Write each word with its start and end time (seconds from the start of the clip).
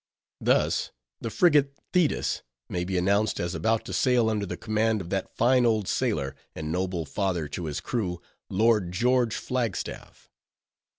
Thus, 0.39 0.89
the 1.19 1.29
frigate 1.29 1.75
Thetis 1.93 2.41
may 2.67 2.83
be 2.85 2.97
announced 2.97 3.39
as 3.39 3.53
about 3.53 3.85
to 3.85 3.93
sail 3.93 4.31
under 4.31 4.47
the 4.47 4.57
command 4.57 4.99
of 4.99 5.11
that 5.11 5.35
fine 5.37 5.63
old 5.63 5.87
sailor, 5.87 6.35
and 6.55 6.71
noble 6.71 7.05
father 7.05 7.47
to 7.49 7.65
his 7.65 7.79
crew, 7.79 8.19
_Lord 8.51 8.89
George 8.89 9.35
Flagstaff. 9.35 10.27